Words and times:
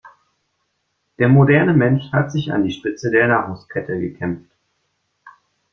Der 1.19 1.29
moderne 1.29 1.75
Mensch 1.75 2.11
hat 2.11 2.31
sich 2.31 2.51
an 2.51 2.63
die 2.63 2.71
Spitze 2.71 3.11
der 3.11 3.27
Nahrungskette 3.27 3.99
gekämpft. 3.99 4.49